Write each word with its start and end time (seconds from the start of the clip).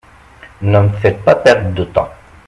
Ne 0.63 0.79
me 0.81 0.89
faites 0.97 1.23
pas 1.23 1.35
perdre 1.35 1.75
de 1.75 1.83
temps. 1.83 2.09